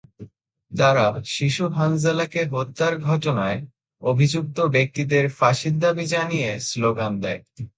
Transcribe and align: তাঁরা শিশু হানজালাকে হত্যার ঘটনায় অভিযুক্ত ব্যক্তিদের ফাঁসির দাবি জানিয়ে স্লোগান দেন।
তাঁরা 0.71 1.05
শিশু 1.31 1.63
হানজালাকে 1.77 2.41
হত্যার 2.53 2.93
ঘটনায় 3.09 3.59
অভিযুক্ত 4.01 4.57
ব্যক্তিদের 4.75 5.25
ফাঁসির 5.37 5.75
দাবি 5.83 6.05
জানিয়ে 6.13 6.49
স্লোগান 6.69 7.13
দেন। 7.23 7.39